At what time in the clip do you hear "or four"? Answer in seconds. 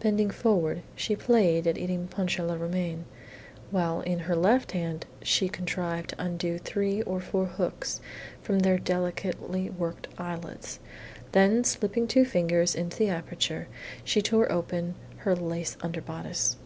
7.04-7.46